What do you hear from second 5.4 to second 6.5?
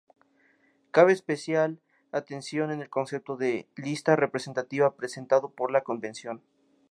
por la Convención.